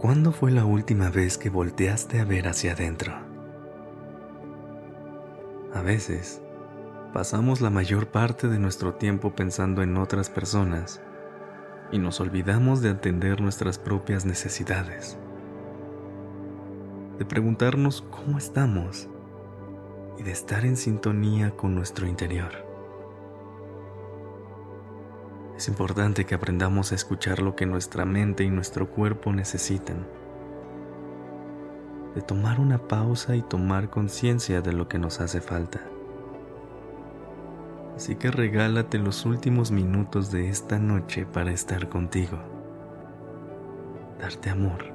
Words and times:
¿Cuándo 0.00 0.32
fue 0.32 0.50
la 0.50 0.64
última 0.64 1.10
vez 1.10 1.36
que 1.36 1.50
volteaste 1.50 2.20
a 2.20 2.24
ver 2.24 2.48
hacia 2.48 2.72
adentro? 2.72 3.12
A 5.74 5.82
veces, 5.82 6.40
pasamos 7.12 7.60
la 7.60 7.68
mayor 7.68 8.06
parte 8.06 8.48
de 8.48 8.58
nuestro 8.58 8.94
tiempo 8.94 9.34
pensando 9.34 9.82
en 9.82 9.98
otras 9.98 10.30
personas 10.30 11.02
y 11.92 11.98
nos 11.98 12.18
olvidamos 12.18 12.80
de 12.80 12.88
atender 12.88 13.42
nuestras 13.42 13.78
propias 13.78 14.24
necesidades, 14.24 15.18
de 17.18 17.26
preguntarnos 17.26 18.00
cómo 18.10 18.38
estamos 18.38 19.06
y 20.18 20.22
de 20.22 20.30
estar 20.30 20.64
en 20.64 20.78
sintonía 20.78 21.50
con 21.50 21.74
nuestro 21.74 22.06
interior. 22.06 22.69
Es 25.60 25.68
importante 25.68 26.24
que 26.24 26.34
aprendamos 26.34 26.90
a 26.90 26.94
escuchar 26.94 27.42
lo 27.42 27.54
que 27.54 27.66
nuestra 27.66 28.06
mente 28.06 28.44
y 28.44 28.48
nuestro 28.48 28.88
cuerpo 28.88 29.30
necesitan. 29.30 30.06
De 32.14 32.22
tomar 32.22 32.58
una 32.60 32.78
pausa 32.78 33.36
y 33.36 33.42
tomar 33.42 33.90
conciencia 33.90 34.62
de 34.62 34.72
lo 34.72 34.88
que 34.88 34.98
nos 34.98 35.20
hace 35.20 35.42
falta. 35.42 35.82
Así 37.94 38.16
que 38.16 38.30
regálate 38.30 38.96
los 38.96 39.26
últimos 39.26 39.70
minutos 39.70 40.30
de 40.30 40.48
esta 40.48 40.78
noche 40.78 41.26
para 41.26 41.52
estar 41.52 41.90
contigo, 41.90 42.38
darte 44.18 44.48
amor 44.48 44.94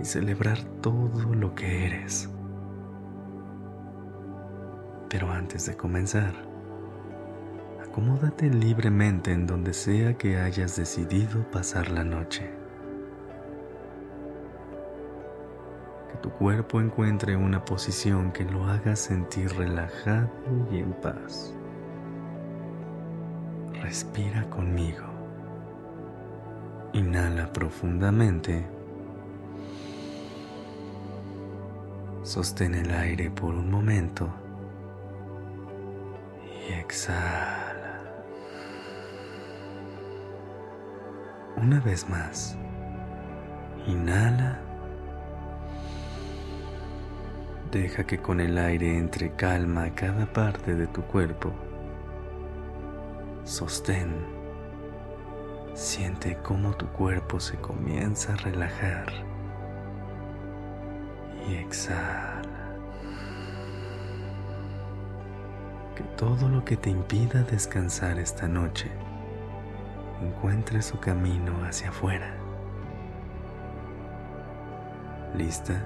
y 0.00 0.04
celebrar 0.04 0.64
todo 0.82 1.32
lo 1.32 1.54
que 1.54 1.86
eres. 1.86 2.28
Pero 5.08 5.30
antes 5.30 5.64
de 5.66 5.76
comenzar, 5.76 6.49
acomódate 7.90 8.48
libremente 8.48 9.32
en 9.32 9.48
donde 9.48 9.74
sea 9.74 10.14
que 10.14 10.38
hayas 10.38 10.76
decidido 10.76 11.42
pasar 11.50 11.90
la 11.90 12.04
noche. 12.04 12.48
Que 16.12 16.18
tu 16.18 16.30
cuerpo 16.30 16.80
encuentre 16.80 17.36
una 17.36 17.64
posición 17.64 18.30
que 18.30 18.44
lo 18.44 18.64
haga 18.64 18.94
sentir 18.94 19.52
relajado 19.56 20.30
y 20.70 20.78
en 20.78 20.92
paz. 20.92 21.52
Respira 23.82 24.48
conmigo. 24.50 25.06
Inhala 26.92 27.52
profundamente. 27.52 28.64
Sostén 32.22 32.74
el 32.74 32.90
aire 32.92 33.30
por 33.32 33.52
un 33.52 33.68
momento 33.68 34.28
y 36.68 36.72
exhala. 36.74 37.69
Una 41.62 41.78
vez 41.78 42.08
más, 42.08 42.56
inhala. 43.86 44.58
Deja 47.70 48.04
que 48.04 48.18
con 48.18 48.40
el 48.40 48.56
aire 48.56 48.96
entre 48.96 49.32
calma 49.32 49.90
cada 49.94 50.24
parte 50.32 50.74
de 50.74 50.86
tu 50.86 51.02
cuerpo. 51.02 51.52
Sostén. 53.44 54.10
Siente 55.74 56.38
cómo 56.42 56.74
tu 56.76 56.86
cuerpo 56.86 57.38
se 57.38 57.58
comienza 57.58 58.32
a 58.32 58.36
relajar. 58.36 59.12
Y 61.46 61.56
exhala. 61.56 62.74
Que 65.94 66.04
todo 66.16 66.48
lo 66.48 66.64
que 66.64 66.78
te 66.78 66.88
impida 66.88 67.42
descansar 67.42 68.18
esta 68.18 68.48
noche 68.48 68.90
encuentre 70.20 70.82
su 70.82 70.98
camino 70.98 71.52
hacia 71.64 71.88
afuera. 71.88 72.34
¿Lista? 75.34 75.84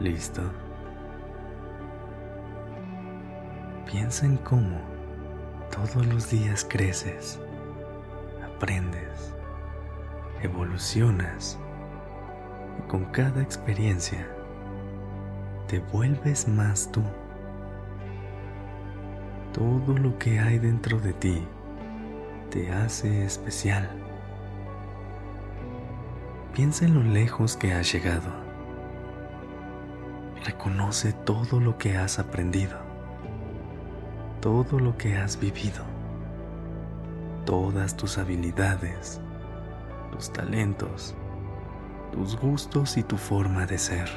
¿Listo? 0.00 0.42
Piensa 3.90 4.26
en 4.26 4.36
cómo 4.38 4.80
todos 5.70 6.06
los 6.06 6.30
días 6.30 6.66
creces, 6.68 7.40
aprendes, 8.44 9.34
evolucionas 10.42 11.58
y 12.78 12.88
con 12.88 13.04
cada 13.06 13.42
experiencia 13.42 14.26
te 15.68 15.78
vuelves 15.78 16.48
más 16.48 16.90
tú. 16.90 17.02
Todo 19.52 19.96
lo 19.96 20.18
que 20.18 20.38
hay 20.38 20.58
dentro 20.58 20.98
de 20.98 21.12
ti 21.12 21.46
te 22.52 22.70
hace 22.70 23.24
especial. 23.24 23.88
Piensa 26.54 26.84
en 26.84 26.94
lo 26.94 27.02
lejos 27.02 27.56
que 27.56 27.72
has 27.72 27.90
llegado. 27.90 28.30
Reconoce 30.44 31.14
todo 31.14 31.60
lo 31.60 31.78
que 31.78 31.96
has 31.96 32.18
aprendido, 32.18 32.76
todo 34.42 34.78
lo 34.78 34.98
que 34.98 35.16
has 35.16 35.40
vivido, 35.40 35.82
todas 37.46 37.96
tus 37.96 38.18
habilidades, 38.18 39.18
tus 40.10 40.30
talentos, 40.30 41.14
tus 42.12 42.36
gustos 42.38 42.98
y 42.98 43.02
tu 43.02 43.16
forma 43.16 43.64
de 43.64 43.78
ser. 43.78 44.10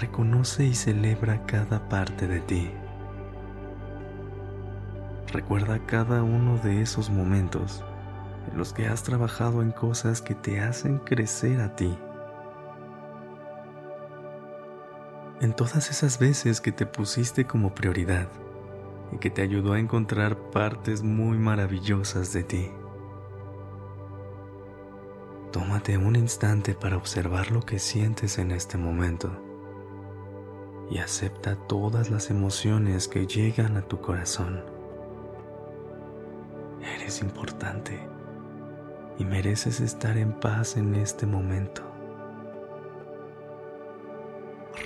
Reconoce 0.00 0.64
y 0.64 0.74
celebra 0.74 1.44
cada 1.44 1.88
parte 1.88 2.28
de 2.28 2.38
ti 2.38 2.70
Recuerda 5.34 5.84
cada 5.84 6.22
uno 6.22 6.58
de 6.58 6.80
esos 6.80 7.10
momentos 7.10 7.82
en 8.48 8.56
los 8.56 8.72
que 8.72 8.86
has 8.86 9.02
trabajado 9.02 9.62
en 9.62 9.72
cosas 9.72 10.22
que 10.22 10.36
te 10.36 10.60
hacen 10.60 10.98
crecer 10.98 11.60
a 11.60 11.74
ti. 11.74 11.92
En 15.40 15.52
todas 15.52 15.90
esas 15.90 16.20
veces 16.20 16.60
que 16.60 16.70
te 16.70 16.86
pusiste 16.86 17.48
como 17.48 17.74
prioridad 17.74 18.28
y 19.10 19.18
que 19.18 19.28
te 19.28 19.42
ayudó 19.42 19.72
a 19.72 19.80
encontrar 19.80 20.36
partes 20.52 21.02
muy 21.02 21.36
maravillosas 21.36 22.32
de 22.32 22.44
ti. 22.44 22.70
Tómate 25.50 25.98
un 25.98 26.14
instante 26.14 26.74
para 26.74 26.96
observar 26.96 27.50
lo 27.50 27.60
que 27.62 27.80
sientes 27.80 28.38
en 28.38 28.52
este 28.52 28.78
momento 28.78 29.32
y 30.88 30.98
acepta 30.98 31.56
todas 31.56 32.08
las 32.08 32.30
emociones 32.30 33.08
que 33.08 33.26
llegan 33.26 33.76
a 33.76 33.82
tu 33.82 34.00
corazón. 34.00 34.73
Eres 37.04 37.20
importante 37.20 38.00
y 39.18 39.26
mereces 39.26 39.80
estar 39.80 40.16
en 40.16 40.32
paz 40.32 40.78
en 40.78 40.94
este 40.94 41.26
momento. 41.26 41.82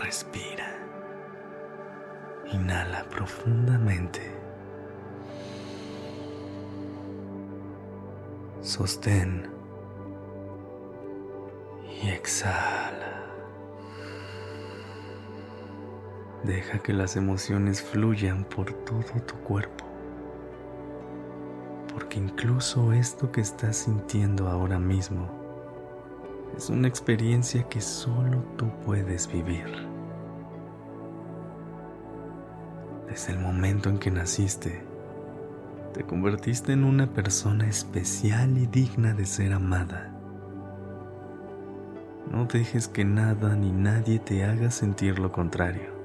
Respira. 0.01 0.67
Inhala 2.51 3.05
profundamente. 3.05 4.21
Sostén. 8.63 9.49
Y 12.03 12.09
exhala. 12.09 13.31
Deja 16.43 16.81
que 16.81 16.93
las 16.93 17.15
emociones 17.15 17.81
fluyan 17.81 18.43
por 18.43 18.73
todo 18.73 19.23
tu 19.25 19.37
cuerpo 19.37 19.88
incluso 22.19 22.93
esto 22.93 23.33
que 23.33 23.41
estás 23.41 23.77
sintiendo 23.77 24.49
ahora 24.49 24.79
mismo 24.79 25.29
es 26.57 26.69
una 26.71 26.89
experiencia 26.89 27.63
que 27.69 27.81
solo 27.81 28.43
tú 28.57 28.67
puedes 28.85 29.31
vivir. 29.33 29.67
Desde 33.09 33.33
el 33.33 33.39
momento 33.39 33.89
en 33.89 33.99
que 33.99 34.11
naciste, 34.11 34.83
te 35.95 36.03
convertiste 36.05 36.73
en 36.73 36.85
una 36.85 37.07
persona 37.07 37.67
especial 37.69 38.59
y 38.59 38.67
digna 38.67 39.15
de 39.15 39.25
ser 39.25 39.53
amada. 39.53 40.13
No 42.31 42.45
dejes 42.45 42.89
que 42.89 43.05
nada 43.05 43.55
ni 43.55 43.71
nadie 43.71 44.19
te 44.19 44.45
haga 44.45 44.71
sentir 44.71 45.19
lo 45.19 45.33
contrario. 45.33 45.97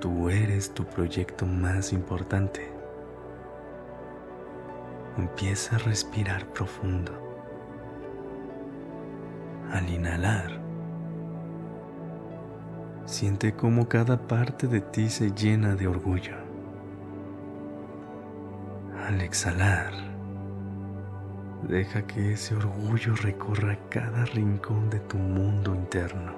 Tú 0.00 0.28
eres 0.28 0.72
tu 0.74 0.84
proyecto 0.84 1.44
más 1.44 1.92
importante. 1.92 2.77
Empieza 5.18 5.74
a 5.74 5.78
respirar 5.80 6.46
profundo 6.52 7.10
Al 9.72 9.90
inhalar, 9.90 10.60
siente 13.04 13.52
cómo 13.52 13.88
cada 13.88 14.16
parte 14.16 14.68
de 14.68 14.80
ti 14.80 15.10
se 15.10 15.32
llena 15.32 15.74
de 15.74 15.88
orgullo. 15.88 16.36
Al 19.06 19.20
exhalar, 19.20 19.92
deja 21.68 22.06
que 22.06 22.32
ese 22.32 22.54
orgullo 22.54 23.14
recorra 23.16 23.76
cada 23.90 24.24
rincón 24.24 24.88
de 24.88 25.00
tu 25.00 25.18
mundo 25.18 25.74
interno. 25.74 26.32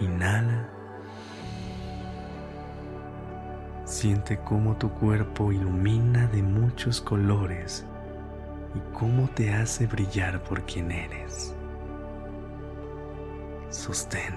Inhala 0.00 0.75
Siente 4.06 4.38
cómo 4.38 4.76
tu 4.76 4.88
cuerpo 4.88 5.50
ilumina 5.50 6.28
de 6.28 6.40
muchos 6.40 7.00
colores 7.00 7.84
y 8.76 8.94
cómo 8.96 9.28
te 9.30 9.52
hace 9.52 9.88
brillar 9.88 10.44
por 10.44 10.62
quien 10.62 10.92
eres. 10.92 11.52
Sostén. 13.68 14.32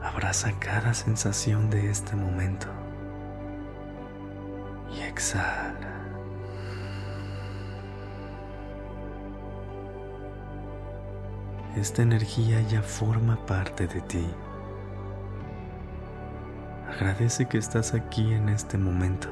Abraza 0.00 0.52
cada 0.60 0.94
sensación 0.94 1.68
de 1.68 1.90
este 1.90 2.14
momento 2.14 2.68
y 4.94 5.00
exhala. 5.00 6.06
Esta 11.74 12.02
energía 12.02 12.60
ya 12.68 12.82
forma 12.82 13.44
parte 13.46 13.88
de 13.88 14.00
ti. 14.02 14.28
Agradece 16.98 17.46
que 17.46 17.58
estás 17.58 17.94
aquí 17.94 18.32
en 18.32 18.48
este 18.48 18.76
momento, 18.76 19.28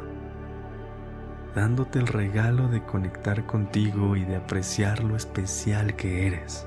dándote 1.52 1.98
el 1.98 2.06
regalo 2.06 2.68
de 2.68 2.80
conectar 2.84 3.44
contigo 3.44 4.14
y 4.14 4.24
de 4.24 4.36
apreciar 4.36 5.02
lo 5.02 5.16
especial 5.16 5.96
que 5.96 6.28
eres. 6.28 6.64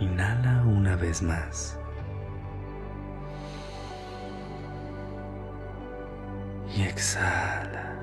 Inhala 0.00 0.64
una 0.66 0.96
vez 0.96 1.22
más. 1.22 1.78
Y 6.76 6.82
exhala. 6.82 7.94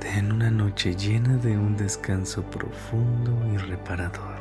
Ten 0.00 0.32
una 0.32 0.50
noche 0.50 0.96
llena 0.96 1.36
de 1.36 1.56
un 1.56 1.76
descanso 1.76 2.42
profundo 2.42 3.30
y 3.54 3.58
reparador. 3.58 4.31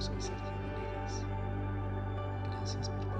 Soy 0.00 0.20
Sergio 0.20 0.46
Venegas. 0.62 1.26
Gracias 2.50 2.88
por 2.88 3.17